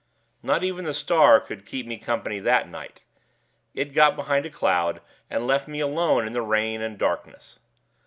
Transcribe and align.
Not 0.41 0.63
even 0.63 0.85
the 0.85 0.95
star 0.95 1.45
would 1.47 1.63
keep 1.63 1.85
me 1.85 1.99
company 1.99 2.39
that 2.39 2.67
night. 2.67 3.03
It 3.75 3.93
got 3.93 4.15
behind 4.15 4.47
a 4.47 4.49
cloud, 4.49 4.99
and 5.29 5.45
left 5.45 5.67
me 5.67 5.79
alone 5.79 6.25
in 6.25 6.33
the 6.33 6.41
rain 6.41 6.81
and 6.81 6.97
darkness. 6.97 7.59